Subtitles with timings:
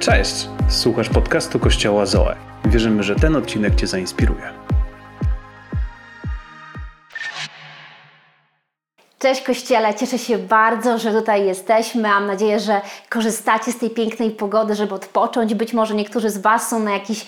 [0.00, 0.48] Cześć!
[0.68, 2.36] Słuchasz podcastu Kościoła Zoe.
[2.64, 4.52] Wierzymy, że ten odcinek Cię zainspiruje.
[9.18, 12.02] Cześć Kościele, cieszę się bardzo, że tutaj jesteśmy.
[12.02, 15.54] Mam nadzieję, że korzystacie z tej pięknej pogody, żeby odpocząć.
[15.54, 17.26] Być może niektórzy z Was są na jakichś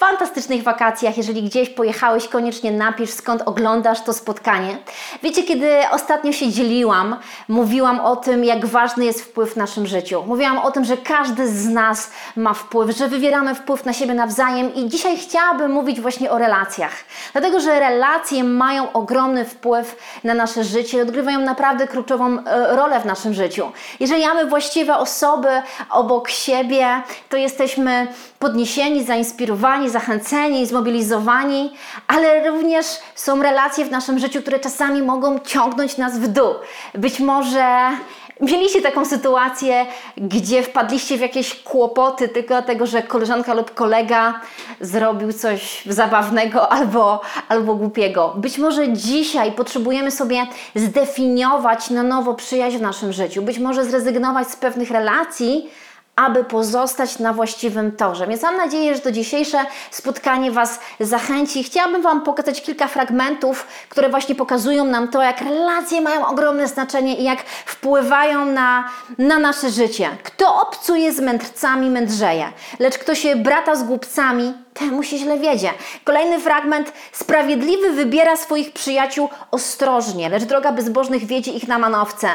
[0.00, 1.16] fantastycznych wakacjach.
[1.16, 4.78] Jeżeli gdzieś pojechałeś, koniecznie napisz, skąd oglądasz to spotkanie.
[5.22, 7.16] Wiecie, kiedy ostatnio się dzieliłam,
[7.48, 10.22] mówiłam o tym, jak ważny jest wpływ w naszym życiu.
[10.26, 14.74] Mówiłam o tym, że każdy z nas ma wpływ, że wywieramy wpływ na siebie nawzajem
[14.74, 16.92] i dzisiaj chciałabym mówić właśnie o relacjach.
[17.32, 23.04] Dlatego, że relacje mają ogromny wpływ na nasze życie, odgrywają naprawdę kluczową e, rolę w
[23.04, 23.72] naszym życiu.
[24.00, 25.48] Jeżeli mamy właściwe osoby
[25.90, 28.06] obok siebie, to jesteśmy
[28.38, 31.72] podniesieni, zainspirowani, zachęceni, zmobilizowani,
[32.06, 36.54] ale również są relacje w naszym życiu, które czasami mogą ciągnąć nas w dół.
[36.94, 37.90] Być może
[38.40, 44.40] Mieliście taką sytuację, gdzie wpadliście w jakieś kłopoty tylko dlatego, że koleżanka lub kolega
[44.80, 48.34] zrobił coś zabawnego albo, albo głupiego.
[48.36, 53.42] Być może dzisiaj potrzebujemy sobie zdefiniować na nowo przyjaźń w naszym życiu.
[53.42, 55.70] Być może zrezygnować z pewnych relacji,
[56.16, 58.26] aby pozostać na właściwym torze.
[58.26, 59.58] Więc mam nadzieję, że to dzisiejsze
[59.90, 61.64] spotkanie Was zachęci.
[61.64, 67.16] Chciałabym Wam pokazać kilka fragmentów, które właśnie pokazują nam to, jak relacje mają ogromne znaczenie
[67.16, 68.88] i jak wpływają na,
[69.18, 70.10] na nasze życie.
[70.22, 75.70] Kto obcuje z mędrcami, mędrzeje, lecz kto się brata z głupcami, temu się źle wiedzie.
[76.04, 76.92] Kolejny fragment.
[77.12, 82.28] Sprawiedliwy wybiera swoich przyjaciół ostrożnie, lecz droga bezbożnych wiedzie ich na manowce.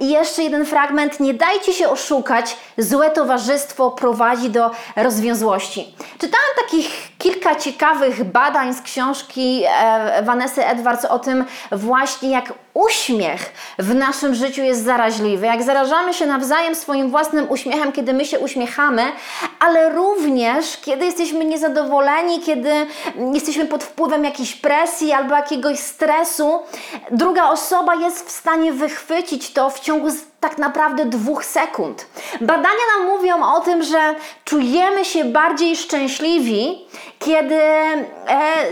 [0.00, 1.20] I jeszcze jeden fragment.
[1.20, 5.94] Nie dajcie się oszukać, złe towarzystwo prowadzi do rozwiązłości.
[6.18, 13.52] Czytałam takich kilka ciekawych badań z książki e, Vanessy Edwards o tym właśnie, jak uśmiech
[13.78, 18.38] w naszym życiu jest zaraźliwy, jak zarażamy się nawzajem swoim własnym uśmiechem, kiedy my się
[18.38, 19.02] uśmiechamy,
[19.58, 22.86] ale również kiedy jesteśmy niezadowoleni, kiedy
[23.32, 26.60] jesteśmy pod wpływem jakiejś presji albo jakiegoś stresu,
[27.10, 30.10] druga osoba jest w stanie wychwycić to w ciągu
[30.48, 32.06] tak naprawdę dwóch sekund.
[32.40, 34.14] Badania nam mówią o tym, że
[34.44, 36.78] czujemy się bardziej szczęśliwi,
[37.18, 38.06] kiedy e,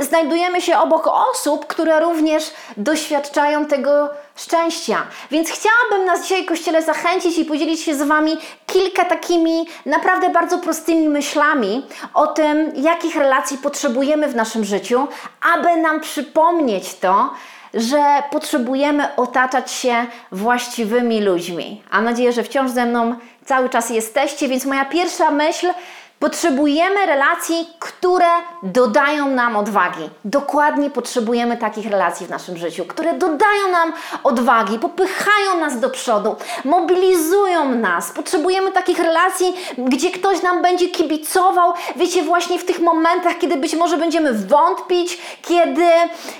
[0.00, 5.02] znajdujemy się obok osób, które również doświadczają tego szczęścia.
[5.30, 8.36] Więc chciałabym nas dzisiaj, Kościele, zachęcić i podzielić się z Wami
[8.66, 15.08] kilka takimi naprawdę bardzo prostymi myślami o tym, jakich relacji potrzebujemy w naszym życiu,
[15.54, 17.30] aby nam przypomnieć to,
[17.74, 21.82] że potrzebujemy otaczać się właściwymi ludźmi.
[21.92, 23.14] Mam nadzieję, że wciąż ze mną
[23.44, 25.66] cały czas jesteście, więc moja pierwsza myśl
[26.24, 28.28] Potrzebujemy relacji, które
[28.62, 30.10] dodają nam odwagi.
[30.24, 33.92] Dokładnie potrzebujemy takich relacji w naszym życiu, które dodają nam
[34.22, 38.12] odwagi, popychają nas do przodu, mobilizują nas.
[38.12, 43.74] Potrzebujemy takich relacji, gdzie ktoś nam będzie kibicował, wiecie, właśnie w tych momentach, kiedy być
[43.74, 45.88] może będziemy wątpić, kiedy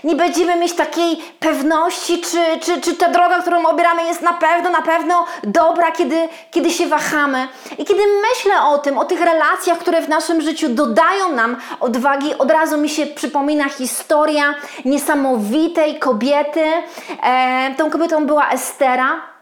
[0.05, 4.71] nie będziemy mieć takiej pewności, czy, czy, czy ta droga, którą obieramy, jest na pewno,
[4.71, 7.49] na pewno dobra, kiedy, kiedy się wahamy.
[7.79, 12.39] I kiedy myślę o tym, o tych relacjach, które w naszym życiu dodają nam odwagi,
[12.39, 14.55] od razu mi się przypomina historia
[14.85, 16.65] niesamowitej kobiety.
[17.23, 19.34] E, tą kobietą była Estera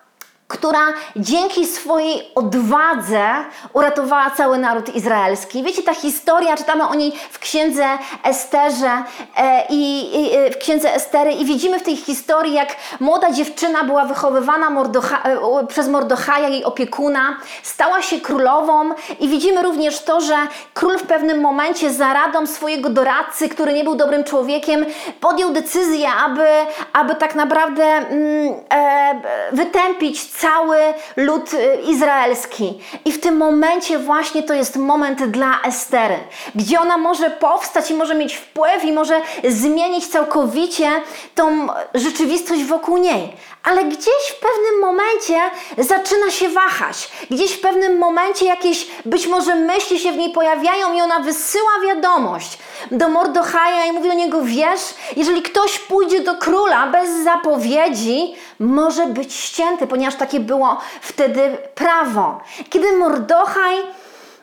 [0.52, 0.86] która
[1.16, 3.28] dzięki swojej odwadze
[3.72, 5.62] uratowała cały naród izraelski.
[5.62, 7.84] Wiecie, ta historia, czytamy o niej w księdze
[8.24, 9.02] Esterze
[9.36, 13.84] e, i, i, e, w księdze Estery i widzimy w tej historii, jak młoda dziewczyna
[13.84, 18.90] była wychowywana Mordocha, e, przez Mordochaja, jej opiekuna, stała się królową
[19.20, 20.36] i widzimy również to, że
[20.74, 24.86] król w pewnym momencie za radą swojego doradcy, który nie był dobrym człowiekiem,
[25.20, 26.46] podjął decyzję, aby,
[26.92, 29.20] aby tak naprawdę mm, e,
[29.52, 30.78] wytępić cały
[31.16, 32.80] lud y, izraelski.
[33.04, 36.19] I w tym momencie właśnie to jest moment dla Estery,
[36.54, 40.91] gdzie ona może powstać i może mieć wpływ i może zmienić całkowicie
[41.34, 43.36] tą rzeczywistość wokół niej.
[43.62, 45.41] Ale gdzieś w pewnym momencie
[45.78, 47.10] zaczyna się wahać.
[47.31, 51.70] Gdzieś w pewnym momencie jakieś być może myśli się w niej pojawiają i ona wysyła
[51.84, 52.58] wiadomość
[52.90, 54.81] do Mordochaja i mówi do niego, wiesz,
[55.17, 62.41] jeżeli ktoś pójdzie do króla bez zapowiedzi, może być ścięty, ponieważ takie było wtedy prawo.
[62.70, 63.76] Kiedy Mordochaj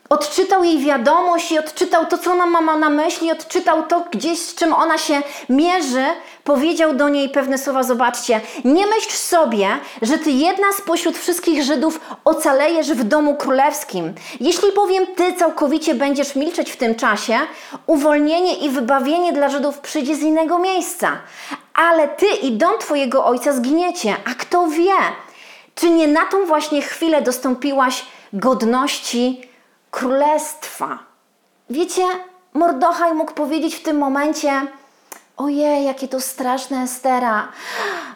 [0.10, 4.56] odczytał jej wiadomość i odczytał to, co ona ma na myśli, odczytał to gdzieś, z
[4.56, 6.06] czym ona się mierzy,
[6.44, 9.68] powiedział do niej pewne słowa: Zobaczcie, nie myśl sobie,
[10.02, 14.14] że ty jedna spośród wszystkich Żydów ocalejesz w domu królewskim.
[14.40, 17.40] Jeśli bowiem ty całkowicie będziesz milczeć w tym czasie,
[17.88, 21.18] uwolnienie i wybawienie dla Żydów przyjdzie z innego miejsca.
[21.80, 24.98] Ale ty i dom twojego ojca zginiecie, a kto wie,
[25.76, 29.42] czy nie na tą właśnie chwilę dostąpiłaś godności
[29.92, 31.00] królestwa.
[31.70, 32.04] Wiecie,
[32.54, 34.68] Mordochaj mógł powiedzieć w tym momencie:
[35.38, 37.48] Ojej, jakie to straszne, Estera.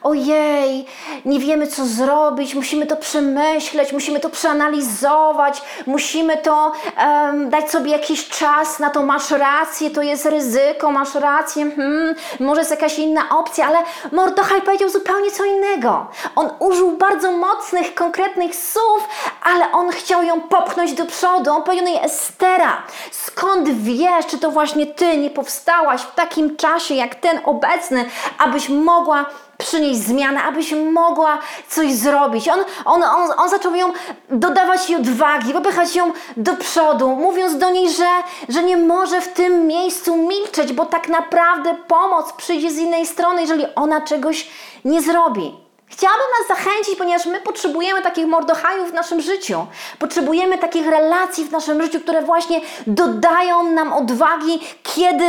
[0.03, 0.85] Ojej,
[1.25, 7.91] nie wiemy co zrobić, musimy to przemyśleć, musimy to przeanalizować, musimy to um, dać sobie
[7.91, 9.03] jakiś czas na to.
[9.03, 14.61] Masz rację, to jest ryzyko, masz rację, hmm, może jest jakaś inna opcja, ale Mordochaj
[14.61, 16.07] powiedział zupełnie co innego.
[16.35, 19.07] On użył bardzo mocnych, konkretnych słów,
[19.43, 21.51] ale on chciał ją popchnąć do przodu.
[21.51, 26.93] On powiedział, no Estera, skąd wiesz, czy to właśnie ty nie powstałaś w takim czasie
[26.93, 28.05] jak ten obecny,
[28.37, 29.25] abyś mogła
[29.63, 31.39] przynieść zmianę, abyś mogła
[31.69, 32.49] coś zrobić.
[32.49, 33.91] On, on, on, on zaczął ją
[34.29, 38.09] dodawać jej odwagi, popychać ją do przodu, mówiąc do niej, że,
[38.49, 43.41] że nie może w tym miejscu milczeć, bo tak naprawdę pomoc przyjdzie z innej strony,
[43.41, 44.49] jeżeli ona czegoś
[44.85, 45.62] nie zrobi.
[45.97, 49.65] Chciałabym nas zachęcić, ponieważ my potrzebujemy takich mordochajów w naszym życiu.
[49.99, 55.25] Potrzebujemy takich relacji w naszym życiu, które właśnie dodają nam odwagi, kiedy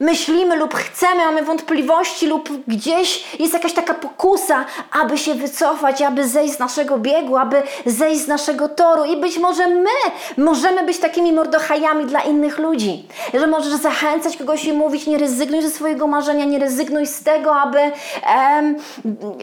[0.00, 6.28] myślimy lub chcemy, mamy wątpliwości lub gdzieś jest jakaś taka pokusa, aby się wycofać, aby
[6.28, 9.04] zejść z naszego biegu, aby zejść z naszego toru.
[9.04, 9.90] I być może my
[10.36, 13.08] możemy być takimi mordochajami dla innych ludzi.
[13.34, 17.54] Że możesz zachęcać kogoś i mówić, nie rezygnuj ze swojego marzenia, nie rezygnuj z tego,
[17.56, 18.76] aby em,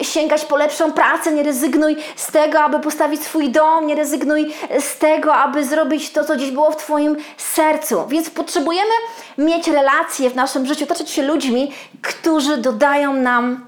[0.01, 4.97] sięgać po lepszą pracę, nie rezygnuj z tego, aby postawić swój dom, nie rezygnuj z
[4.97, 8.07] tego, aby zrobić to, co gdzieś było w Twoim sercu.
[8.07, 8.91] Więc potrzebujemy
[9.37, 11.71] mieć relacje w naszym życiu, otaczać się ludźmi,
[12.01, 13.65] którzy dodają nam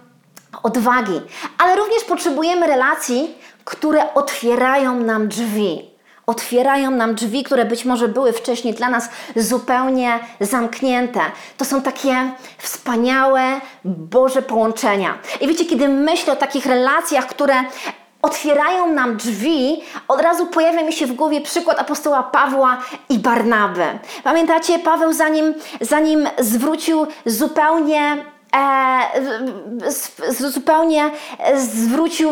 [0.64, 1.22] odwagi,
[1.58, 3.36] ale również potrzebujemy relacji,
[3.66, 5.91] które otwierają nam drzwi
[6.31, 11.19] otwierają nam drzwi, które być może były wcześniej dla nas zupełnie zamknięte.
[11.57, 13.42] To są takie wspaniałe
[13.86, 15.18] Boże połączenia.
[15.42, 17.54] I wiecie, kiedy myślę o takich relacjach, które
[18.22, 22.78] otwierają nam drzwi, od razu pojawia mi się w głowie przykład apostoła Pawła
[23.10, 23.86] i Barnaby.
[24.24, 28.25] Pamiętacie, Paweł zanim, zanim zwrócił zupełnie
[30.30, 31.12] zupełnie
[31.56, 32.31] zwrócił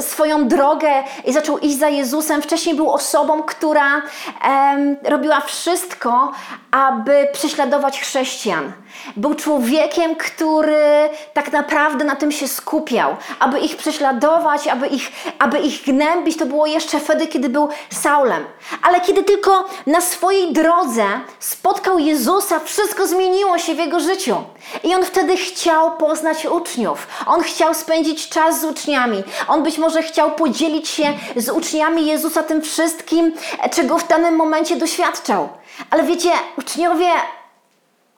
[0.00, 0.88] swoją drogę
[1.24, 2.42] i zaczął iść za Jezusem.
[2.42, 6.32] Wcześniej był osobą, która e, robiła wszystko,
[6.70, 8.72] aby prześladować chrześcijan.
[9.16, 15.58] Był człowiekiem, który tak naprawdę na tym się skupiał, aby ich prześladować, aby ich, aby
[15.58, 16.36] ich gnębić.
[16.36, 18.44] To było jeszcze wtedy, kiedy był Saulem.
[18.82, 21.04] Ale kiedy tylko na swojej drodze
[21.40, 24.36] spotkał Jezusa, wszystko zmieniło się w jego życiu.
[24.84, 27.06] I on wtedy chciał poznać uczniów.
[27.26, 29.22] On chciał spędzić czas z uczniami.
[29.48, 33.32] On być może chciał podzielić się z uczniami Jezusa tym wszystkim,
[33.70, 35.48] czego w danym momencie doświadczał.
[35.90, 37.08] Ale wiecie, uczniowie,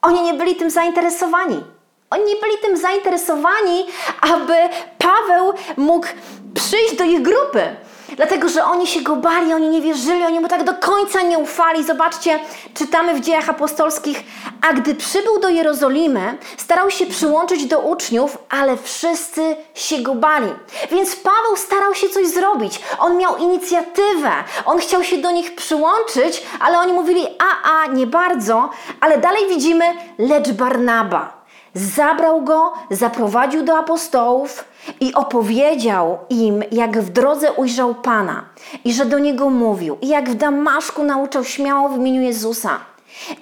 [0.01, 1.63] oni nie byli tym zainteresowani.
[2.09, 3.85] Oni nie byli tym zainteresowani,
[4.21, 4.53] aby
[4.97, 6.07] Paweł mógł
[6.53, 7.75] przyjść do ich grupy.
[8.15, 11.37] Dlatego, że oni się go bali, oni nie wierzyli, oni mu tak do końca nie
[11.37, 11.83] ufali.
[11.83, 12.39] Zobaczcie,
[12.73, 14.23] czytamy w dziejach apostolskich,
[14.61, 20.53] a gdy przybył do Jerozolimy, starał się przyłączyć do uczniów, ale wszyscy się go bali.
[20.91, 22.79] Więc Paweł starał się coś zrobić.
[22.99, 24.31] On miał inicjatywę,
[24.65, 28.69] on chciał się do nich przyłączyć, ale oni mówili, a, a, nie bardzo.
[28.99, 29.85] Ale dalej widzimy,
[30.17, 31.40] lecz Barnaba
[31.73, 34.65] zabrał go, zaprowadził do apostołów
[34.99, 38.45] i opowiedział im, jak w drodze ujrzał Pana
[38.85, 42.79] i że do niego mówił, i jak w Damaszku nauczał śmiało w imieniu Jezusa.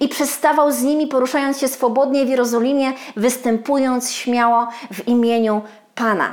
[0.00, 5.62] I przestawał z nimi, poruszając się swobodnie w Jerozolimie, występując śmiało w imieniu
[5.94, 6.32] Pana.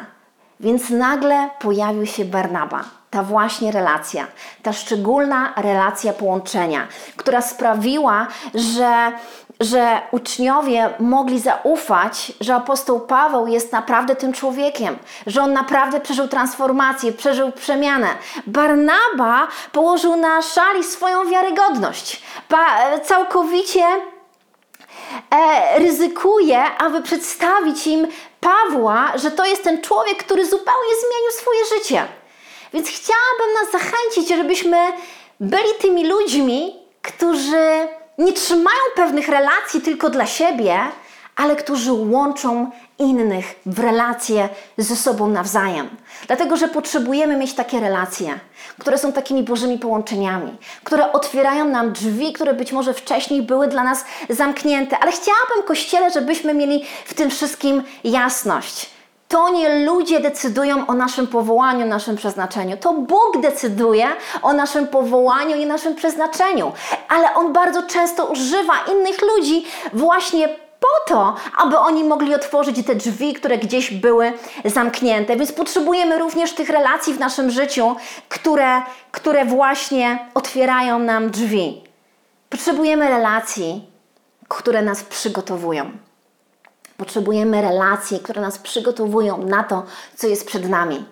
[0.59, 4.27] Więc nagle pojawił się Barnaba ta właśnie relacja,
[4.63, 9.11] ta szczególna relacja połączenia, która sprawiła, że
[9.59, 14.97] że uczniowie mogli zaufać, że apostoł Paweł jest naprawdę tym człowiekiem,
[15.27, 18.07] że on naprawdę przeżył transformację, przeżył przemianę.
[18.47, 22.21] Barnaba położył na szali swoją wiarygodność.
[22.49, 22.65] Pa,
[23.03, 23.83] całkowicie
[25.31, 28.07] e, ryzykuje, aby przedstawić im
[28.39, 32.05] Pawła, że to jest ten człowiek, który zupełnie zmienił swoje życie.
[32.73, 34.77] Więc chciałabym nas zachęcić, żebyśmy
[35.39, 37.87] byli tymi ludźmi, którzy
[38.17, 40.79] nie trzymają pewnych relacji tylko dla siebie,
[41.35, 45.89] ale którzy łączą innych w relacje ze sobą nawzajem.
[46.27, 48.39] Dlatego, że potrzebujemy mieć takie relacje,
[48.79, 53.83] które są takimi Bożymi połączeniami, które otwierają nam drzwi, które być może wcześniej były dla
[53.83, 54.99] nas zamknięte.
[54.99, 58.96] Ale chciałabym, Kościele, żebyśmy mieli w tym wszystkim jasność.
[59.27, 62.77] To nie ludzie decydują o naszym powołaniu, naszym przeznaczeniu.
[62.77, 64.07] To Bóg decyduje
[64.41, 66.71] o naszym powołaniu i naszym przeznaczeniu.
[67.09, 72.95] Ale On bardzo często używa innych ludzi właśnie po to, aby oni mogli otworzyć te
[72.95, 74.33] drzwi, które gdzieś były
[74.65, 75.35] zamknięte.
[75.35, 77.95] Więc potrzebujemy również tych relacji w naszym życiu,
[78.29, 78.81] które,
[79.11, 81.83] które właśnie otwierają nam drzwi.
[82.49, 83.85] Potrzebujemy relacji,
[84.47, 86.06] które nas przygotowują.
[86.97, 89.83] Potrzebujemy relacji, które nas przygotowują na to,
[90.15, 91.05] co jest przed nami.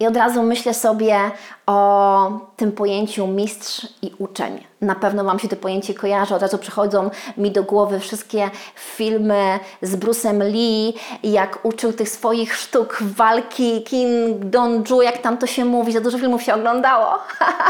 [0.00, 1.30] I od razu myślę sobie
[1.66, 4.66] o tym pojęciu mistrz i uczeń.
[4.80, 9.58] Na pewno Wam się to pojęcie kojarzy, od razu przychodzą mi do głowy wszystkie filmy
[9.82, 15.64] z Bruce'em Lee, jak uczył tych swoich sztuk walki, King Don-ju, jak tam to się
[15.64, 17.18] mówi, za dużo filmów się oglądało.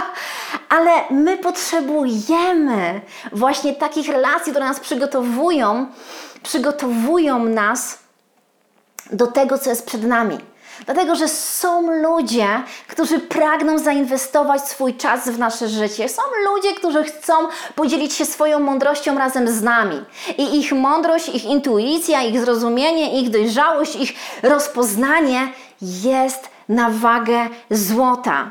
[0.77, 3.01] Ale my potrzebujemy
[3.33, 5.87] właśnie takich relacji, które nas przygotowują,
[6.47, 7.99] przygotowują nas
[9.13, 10.39] do tego, co jest przed nami.
[10.85, 12.47] Dlatego, że są ludzie,
[12.89, 16.09] którzy pragną zainwestować swój czas w nasze życie.
[16.09, 17.35] Są ludzie, którzy chcą
[17.75, 20.05] podzielić się swoją mądrością razem z nami.
[20.39, 24.13] I ich mądrość, ich intuicja, ich zrozumienie, ich dojrzałość, ich
[24.43, 25.49] rozpoznanie
[25.81, 28.51] jest na wagę złota.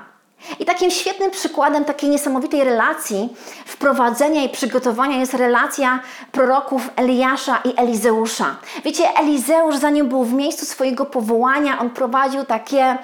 [0.60, 3.30] I takim świetnym przykładem takiej niesamowitej relacji,
[3.66, 6.00] wprowadzenia i przygotowania jest relacja
[6.32, 8.56] proroków Eliasza i Elizeusza.
[8.86, 12.98] Wiecie, Elizeusz, zanim był w miejscu swojego powołania, on prowadził takie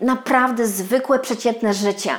[0.00, 2.10] naprawdę zwykłe, przeciętne życie.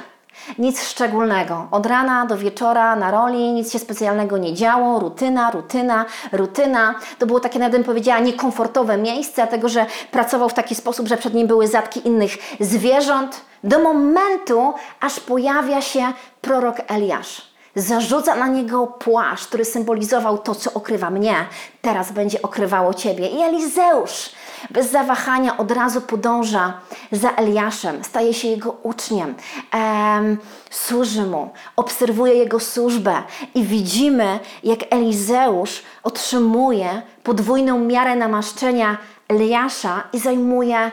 [0.60, 1.68] Nic szczególnego.
[1.72, 5.00] Od rana do wieczora na roli nic się specjalnego nie działo.
[5.00, 6.96] Rutyna, rutyna, rutyna.
[7.20, 11.18] To było takie, nawet bym powiedziała, niekomfortowe miejsce, dlatego że pracował w taki sposób, że
[11.18, 13.42] przed nim były zatki innych zwierząt.
[13.64, 17.48] Do momentu, aż pojawia się prorok Eliasz.
[17.76, 21.36] Zarzuca na niego płaszcz, który symbolizował to, co okrywa mnie,
[21.82, 23.28] teraz będzie okrywało ciebie.
[23.28, 24.32] I Elizeusz
[24.70, 26.74] bez zawahania od razu podąża
[27.12, 29.36] za Eliaszem, staje się jego uczniem,
[29.72, 30.38] em,
[30.70, 33.24] służy mu, obserwuje jego służbę
[33.56, 38.98] i widzimy, jak Elizeusz otrzymuje podwójną miarę namaszczenia
[39.28, 40.92] Eliasza i zajmuje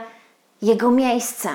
[0.63, 1.49] jego miejsce.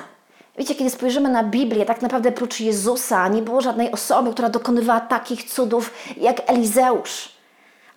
[0.59, 4.99] Wiecie, kiedy spojrzymy na Biblię, tak naprawdę prócz Jezusa nie było żadnej osoby, która dokonywała
[4.99, 7.29] takich cudów jak Elizeusz.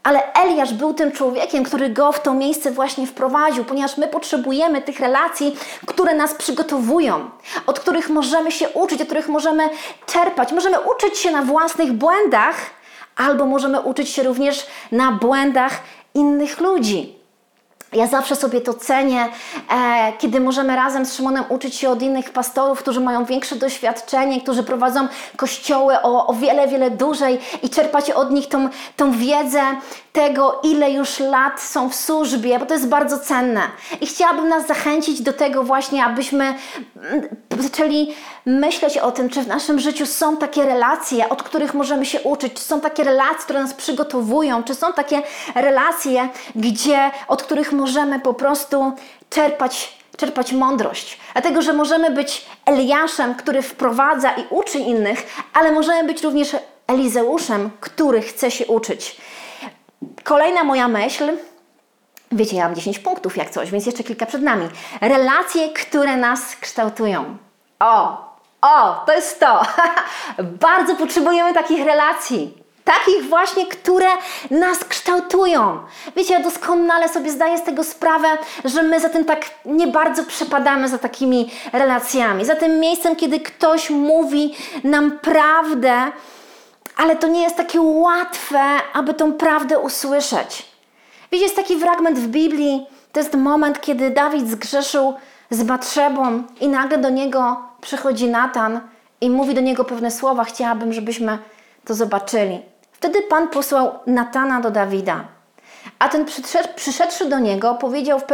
[0.02, 4.83] Ale Eliasz był tym człowiekiem, który go w to miejsce właśnie wprowadził, ponieważ my potrzebujemy
[4.83, 7.31] tych relacji, które nas przygotowują,
[7.66, 9.71] od których możemy się uczyć, od których możemy
[10.07, 10.52] czerpać.
[10.52, 12.57] Możemy uczyć się na własnych błędach,
[13.16, 15.81] albo możemy uczyć się również na błędach
[16.14, 17.22] innych ludzi.
[17.92, 19.28] Ja zawsze sobie to cenię,
[19.70, 24.40] e, kiedy możemy razem z Szymonem uczyć się od innych pastorów, którzy mają większe doświadczenie,
[24.40, 29.62] którzy prowadzą kościoły o, o wiele, wiele dłużej i czerpać od nich tą, tą wiedzę
[30.12, 33.61] tego, ile już lat są w służbie, bo to jest bardzo cenne.
[34.00, 36.54] I chciałabym nas zachęcić do tego właśnie, abyśmy
[36.96, 37.28] mm,
[37.61, 38.14] zaczęli
[38.47, 42.52] myśleć o tym, czy w naszym życiu są takie relacje, od których możemy się uczyć,
[42.52, 45.23] czy są takie relacje, które nas przygotowują, czy są takie
[45.54, 48.92] relacje, gdzie, od których możemy po prostu
[49.30, 51.18] czerpać, czerpać mądrość.
[51.32, 56.56] Dlatego, że możemy być Eliaszem, który wprowadza i uczy innych, ale możemy być również
[56.87, 59.16] Elizeuszem, który chce się uczyć.
[60.25, 61.25] Kolejna moja myśl.
[62.33, 64.69] Wiecie, ja mam 10 punktów jak coś, więc jeszcze kilka przed nami.
[65.01, 67.37] Relacje, które nas kształtują.
[67.81, 68.27] O,
[68.62, 69.62] o, to jest to.
[70.69, 72.62] Bardzo potrzebujemy takich relacji.
[72.85, 74.09] Takich właśnie, które
[74.51, 75.79] nas kształtują.
[76.17, 78.29] Wiecie, ja doskonale sobie zdaję z tego sprawę,
[78.65, 82.45] że my za tym tak nie bardzo przepadamy za takimi relacjami.
[82.45, 86.12] Za tym miejscem, kiedy ktoś mówi nam prawdę,
[86.97, 88.59] ale to nie jest takie łatwe,
[88.93, 90.72] aby tą prawdę usłyszeć.
[91.33, 95.15] Wiecie, jest taki fragment w Biblii, to jest moment, kiedy Dawid zgrzeszył
[95.51, 98.81] z Batrzebą i nagle do niego przychodzi Natan
[99.21, 100.45] i mówi do niego pewne słowa.
[100.45, 101.39] Chciałabym, żebyśmy
[101.85, 102.61] to zobaczyli.
[102.93, 105.25] Wtedy Pan posłał Natana do Dawida.
[105.99, 106.25] A ten
[106.77, 108.25] przyszedłszy do niego powiedział w,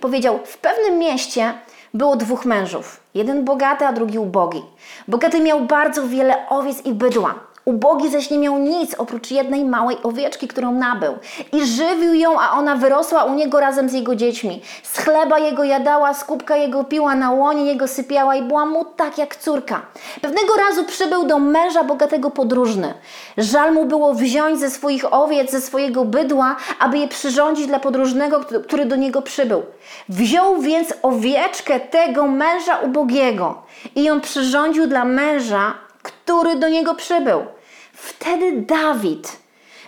[0.00, 1.54] powiedział, w pewnym mieście
[1.94, 3.00] było dwóch mężów.
[3.14, 4.62] Jeden bogaty, a drugi ubogi.
[5.08, 7.34] Bogaty miał bardzo wiele owiec i bydła.
[7.66, 11.14] Ubogi zaś nie miał nic oprócz jednej małej owieczki, którą nabył.
[11.52, 14.62] I żywił ją, a ona wyrosła u niego razem z jego dziećmi.
[14.82, 18.84] Z chleba jego jadała, z kubka jego piła, na łonie jego sypiała i była mu
[18.84, 19.82] tak jak córka.
[20.22, 22.94] Pewnego razu przybył do męża bogatego podróżny.
[23.38, 28.40] Żal mu było wziąć ze swoich owiec, ze swojego bydła, aby je przyrządzić dla podróżnego,
[28.40, 29.62] który do niego przybył.
[30.08, 33.62] Wziął więc owieczkę tego męża ubogiego
[33.94, 37.55] i ją przyrządził dla męża, który do niego przybył.
[37.96, 39.38] Wtedy Dawid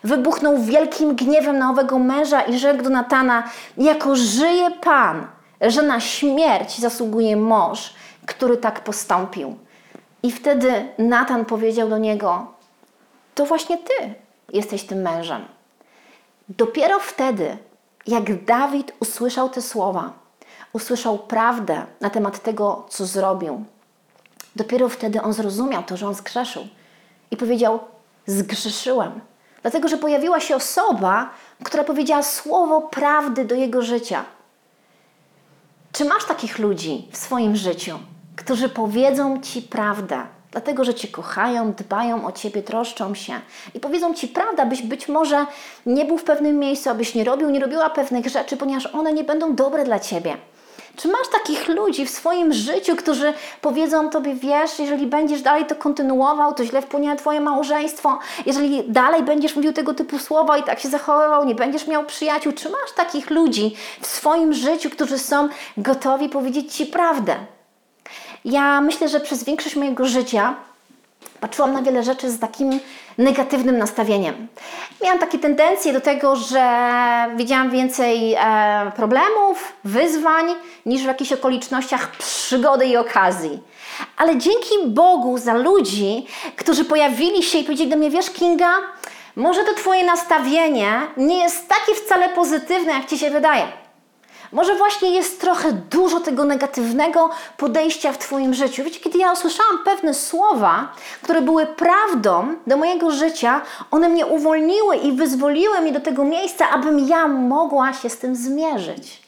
[0.05, 3.43] wybuchnął wielkim gniewem na owego męża i rzekł do Natana:
[3.77, 5.27] Jako żyje Pan,
[5.61, 7.95] że na śmierć zasługuje mąż,
[8.27, 9.57] który tak postąpił.
[10.23, 12.47] I wtedy Natan powiedział do niego:
[13.35, 14.15] To właśnie ty
[14.53, 15.45] jesteś tym mężem.
[16.49, 17.57] Dopiero wtedy,
[18.07, 20.13] jak Dawid usłyszał te słowa,
[20.73, 23.65] usłyszał prawdę na temat tego, co zrobił,
[24.57, 26.69] dopiero wtedy on zrozumiał to, że on zgrzeszył
[27.31, 27.81] i powiedział:
[28.29, 29.21] Zgrzeszyłem.
[29.63, 31.31] Dlatego, że pojawiła się osoba,
[31.65, 34.25] która powiedziała słowo prawdy do jego życia.
[35.93, 37.99] Czy masz takich ludzi w swoim życiu,
[38.37, 43.41] którzy powiedzą ci prawdę, dlatego że cię kochają, dbają o ciebie, troszczą się
[43.75, 45.47] i powiedzą ci prawdę, abyś być może
[45.87, 49.25] nie był w pewnym miejscu, abyś nie robił, nie robiła pewnych rzeczy, ponieważ one nie
[49.25, 50.37] będą dobre dla ciebie.
[50.99, 55.75] Czy masz takich ludzi w swoim życiu, którzy powiedzą tobie, wiesz, jeżeli będziesz dalej to
[55.75, 60.63] kontynuował, to źle wpłynie na twoje małżeństwo, jeżeli dalej będziesz mówił tego typu słowa i
[60.63, 62.53] tak się zachowywał, nie będziesz miał przyjaciół.
[62.53, 67.37] Czy masz takich ludzi w swoim życiu, którzy są gotowi powiedzieć ci prawdę?
[68.45, 70.55] Ja myślę, że przez większość mojego życia
[71.41, 72.81] patrzyłam na wiele rzeczy z takim
[73.19, 74.49] negatywnym nastawieniem.
[75.03, 76.65] Miałam takie tendencje do tego, że
[77.37, 80.55] widziałam więcej e, problemów, wyzwań
[80.87, 83.63] niż w jakichś okolicznościach przygody i okazji.
[84.17, 88.73] Ale dzięki Bogu za ludzi, którzy pojawili się i powiedzieli do mnie, wiesz Kinga,
[89.37, 93.88] może to Twoje nastawienie nie jest takie wcale pozytywne, jak Ci się wydaje.
[94.53, 98.85] Może właśnie jest trochę dużo tego negatywnego podejścia w Twoim życiu.
[98.85, 104.97] Wiecie, kiedy ja usłyszałam pewne słowa, które były prawdą do mojego życia, one mnie uwolniły
[104.97, 109.23] i wyzwoliły mnie do tego miejsca, abym ja mogła się z tym zmierzyć.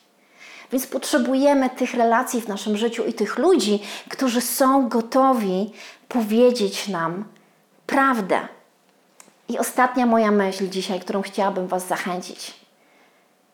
[0.72, 5.72] Więc potrzebujemy tych relacji w naszym życiu i tych ludzi, którzy są gotowi
[6.08, 7.24] powiedzieć nam
[7.86, 8.40] prawdę.
[9.48, 12.54] I ostatnia moja myśl dzisiaj, którą chciałabym Was zachęcić.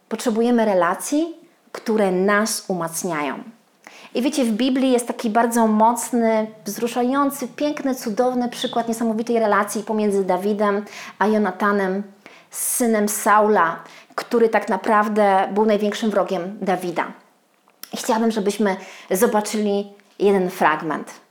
[0.08, 3.38] Potrzebujemy relacji, które nas umacniają.
[4.14, 10.25] I wiecie, w Biblii jest taki bardzo mocny, wzruszający, piękny, cudowny przykład niesamowitej relacji pomiędzy
[10.25, 10.85] Dawidem
[11.18, 12.02] a Jonatanem,
[12.50, 13.76] synem Saula,
[14.14, 17.06] który tak naprawdę był największym wrogiem Dawida.
[17.94, 18.76] Chciałabym, żebyśmy
[19.11, 21.25] zobaczyli jeden fragment.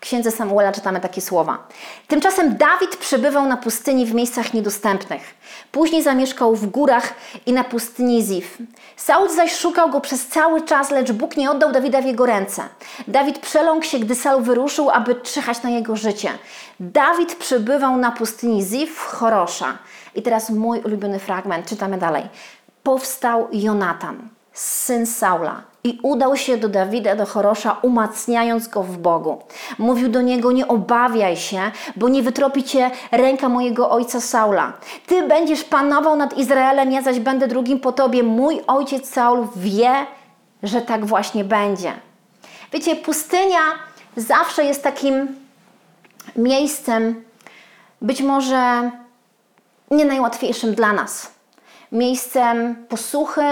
[0.00, 1.58] Księdze Samuela czytamy takie słowa.
[2.08, 5.34] Tymczasem Dawid przebywał na pustyni w miejscach niedostępnych.
[5.72, 7.14] Później zamieszkał w górach
[7.46, 8.58] i na pustyni Zif.
[8.96, 12.62] Saul zaś szukał go przez cały czas, lecz Bóg nie oddał Dawida w jego ręce.
[13.08, 16.30] Dawid przeląkł się, gdy Saul wyruszył, aby czyhać na jego życie.
[16.80, 19.78] Dawid przebywał na pustyni Zif w Chorosza.
[20.14, 22.28] I teraz mój ulubiony fragment, czytamy dalej.
[22.82, 24.28] Powstał Jonatan,
[24.60, 29.42] syn Saula, i udał się do Dawida, do Chorosza, umacniając go w Bogu.
[29.78, 31.60] Mówił do niego: Nie obawiaj się,
[31.96, 34.72] bo nie wytropi cię ręka mojego ojca Saula.
[35.06, 38.22] Ty będziesz panował nad Izraelem, ja zaś będę drugim po tobie.
[38.22, 40.06] Mój ojciec Saul wie,
[40.62, 41.92] że tak właśnie będzie.
[42.72, 43.60] Wiecie, pustynia
[44.16, 45.28] zawsze jest takim
[46.36, 47.24] miejscem,
[48.02, 48.90] być może
[49.90, 51.39] nie najłatwiejszym dla nas
[51.92, 53.42] miejscem posłuchy,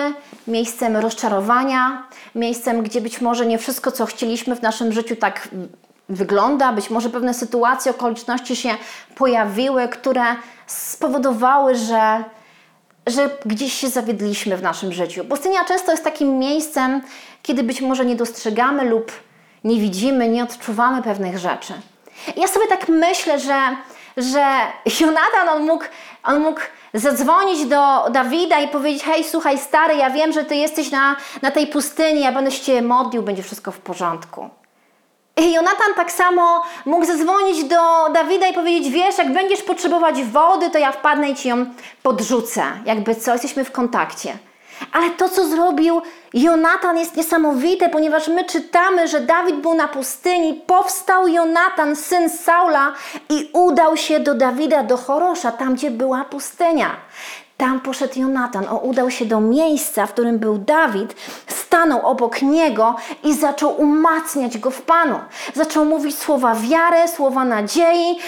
[0.47, 5.49] miejscem rozczarowania, miejscem, gdzie być może nie wszystko, co chcieliśmy w naszym życiu, tak
[6.09, 6.73] wygląda.
[6.73, 8.71] Być może pewne sytuacje, okoliczności się
[9.15, 10.25] pojawiły, które
[10.67, 12.25] spowodowały, że,
[13.07, 15.25] że gdzieś się zawiedliśmy w naszym życiu.
[15.25, 17.01] Pustynia często jest takim miejscem,
[17.43, 19.13] kiedy być może nie dostrzegamy lub
[19.65, 21.73] nie widzimy, nie odczuwamy pewnych rzeczy.
[22.37, 23.77] I ja sobie tak myślę, że,
[24.19, 24.57] że
[25.01, 25.85] Jonatan, on mógł,
[26.25, 26.61] on mógł
[26.95, 31.51] zadzwonić do Dawida i powiedzieć: Hej, słuchaj, stary, ja wiem, że ty jesteś na, na
[31.51, 34.51] tej pustyni, ja będę się cię modlił, będzie wszystko w porządku.
[35.37, 40.71] I Jonatan tak samo mógł zadzwonić do Dawida i powiedzieć: Wiesz, jak będziesz potrzebować wody,
[40.71, 41.67] to ja wpadnę i ci ją
[42.03, 42.63] podrzucę.
[42.85, 44.39] Jakby co, jesteśmy w kontakcie.
[44.93, 46.03] Ale to, co zrobił
[46.35, 52.93] Jonatan, jest niesamowite, ponieważ my czytamy, że Dawid był na pustyni, powstał Jonatan, syn Saula,
[53.29, 56.97] i udał się do Dawida, do Chorosza, tam gdzie była pustynia.
[57.57, 61.15] Tam poszedł Jonatan, on udał się do miejsca, w którym był Dawid,
[61.69, 65.21] stanął obok niego i zaczął umacniać go w Panu.
[65.55, 68.19] Zaczął mówić słowa wiary, słowa nadziei.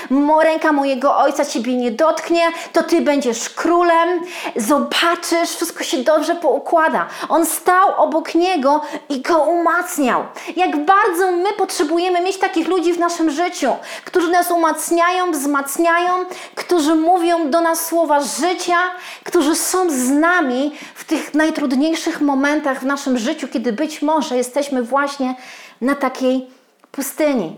[0.43, 4.21] Ręka mojego ojca ciebie nie dotknie, to ty będziesz królem.
[4.57, 7.07] Zobaczysz, wszystko się dobrze poukłada.
[7.29, 10.25] On stał obok niego i go umacniał.
[10.57, 13.73] Jak bardzo my potrzebujemy mieć takich ludzi w naszym życiu,
[14.05, 16.13] którzy nas umacniają, wzmacniają,
[16.55, 18.79] którzy mówią do nas słowa życia,
[19.25, 24.83] którzy są z nami w tych najtrudniejszych momentach w naszym życiu, kiedy być może jesteśmy
[24.83, 25.35] właśnie
[25.81, 26.47] na takiej
[26.93, 27.57] pustyni.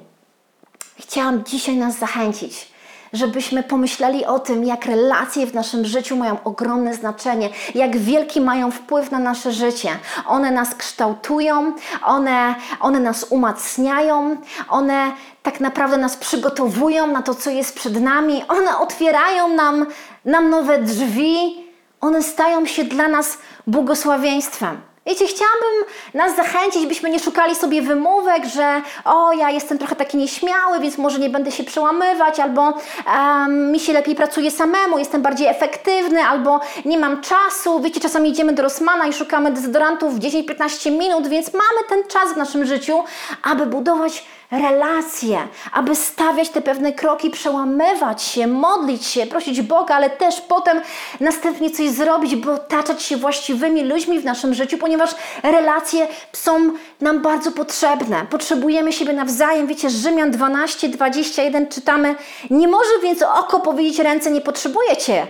[0.98, 2.72] Chciałam dzisiaj nas zachęcić,
[3.12, 8.70] żebyśmy pomyśleli o tym, jak relacje w naszym życiu mają ogromne znaczenie, jak wielki mają
[8.70, 9.90] wpływ na nasze życie.
[10.26, 11.72] One nas kształtują,
[12.04, 14.36] one, one nas umacniają,
[14.68, 19.86] one tak naprawdę nas przygotowują na to, co jest przed nami, one otwierają nam,
[20.24, 21.64] nam nowe drzwi,
[22.00, 24.91] one stają się dla nas błogosławieństwem.
[25.06, 30.16] Wiecie, chciałabym nas zachęcić, byśmy nie szukali sobie wymówek, że o, ja jestem trochę taki
[30.16, 32.74] nieśmiały, więc może nie będę się przełamywać, albo
[33.16, 37.80] em, mi się lepiej pracuje samemu, jestem bardziej efektywny, albo nie mam czasu.
[37.80, 42.32] Wiecie, czasami idziemy do Rossmana i szukamy dezodorantów w 10-15 minut, więc mamy ten czas
[42.34, 43.04] w naszym życiu,
[43.42, 45.38] aby budować relacje,
[45.72, 50.80] aby stawiać te pewne kroki, przełamywać się, modlić się, prosić Boga, ale też potem
[51.20, 55.10] następnie coś zrobić, by otaczać się właściwymi ludźmi w naszym życiu, ponieważ
[55.42, 58.26] relacje są nam bardzo potrzebne.
[58.30, 59.66] Potrzebujemy siebie nawzajem.
[59.66, 62.14] Wiecie, Rzymian 12, 21 czytamy,
[62.50, 65.26] nie może więc oko powiedzieć ręce, nie potrzebuje Cię.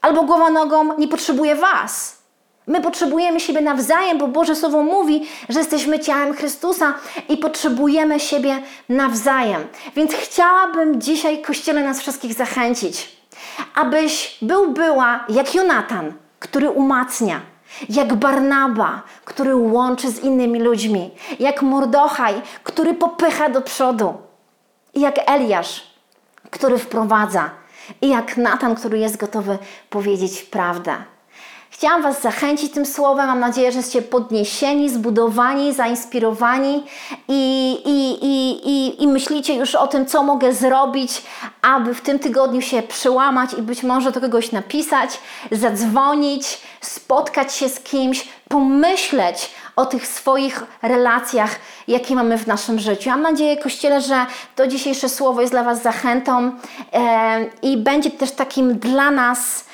[0.00, 2.19] Albo głowa nogą, nie potrzebuje Was.
[2.66, 6.94] My potrzebujemy siebie nawzajem, bo Boże Słowo mówi, że jesteśmy ciałem Chrystusa
[7.28, 9.66] i potrzebujemy siebie nawzajem.
[9.96, 13.16] Więc chciałabym dzisiaj Kościele nas wszystkich zachęcić,
[13.74, 17.40] abyś był, była jak Jonatan, który umacnia,
[17.88, 24.14] jak Barnaba, który łączy z innymi ludźmi, jak Mordochaj, który popycha do przodu,
[24.94, 25.86] i jak Eliasz,
[26.50, 27.50] który wprowadza,
[28.02, 29.58] i jak Natan, który jest gotowy
[29.90, 30.96] powiedzieć prawdę.
[31.72, 33.26] Chciałam Was zachęcić tym słowem.
[33.26, 36.84] Mam nadzieję, że jesteście podniesieni, zbudowani, zainspirowani
[37.28, 41.22] i, i, i, i, i myślicie już o tym, co mogę zrobić,
[41.62, 45.20] aby w tym tygodniu się przełamać i być może do kogoś napisać,
[45.52, 51.56] zadzwonić, spotkać się z kimś, pomyśleć o tych swoich relacjach,
[51.88, 53.10] jakie mamy w naszym życiu.
[53.10, 56.52] Mam nadzieję, Kościele, że to dzisiejsze słowo jest dla Was zachętą
[56.92, 59.69] e, i będzie też takim dla nas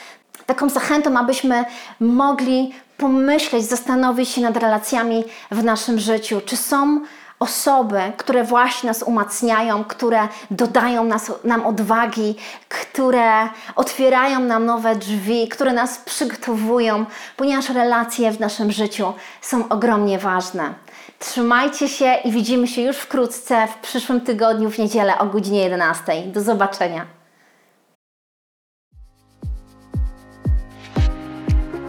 [0.46, 1.64] taką zachętą, abyśmy
[2.00, 6.40] mogli pomyśleć, zastanowić się nad relacjami w naszym życiu.
[6.46, 7.00] Czy są
[7.40, 12.34] osoby, które właśnie nas umacniają, które dodają nas, nam odwagi,
[12.68, 17.06] które otwierają nam nowe drzwi, które nas przygotowują,
[17.36, 20.74] ponieważ relacje w naszym życiu są ogromnie ważne.
[21.18, 26.22] Trzymajcie się i widzimy się już wkrótce w przyszłym tygodniu w niedzielę o godzinie 11.
[26.26, 27.15] Do zobaczenia.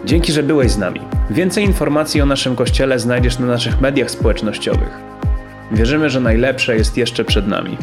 [0.08, 1.00] Dzięki, że byłeś z nami.
[1.30, 5.00] Więcej informacji o naszym kościele znajdziesz na naszych mediach społecznościowych.
[5.72, 7.78] Wierzymy, że najlepsze jest jeszcze przed nami.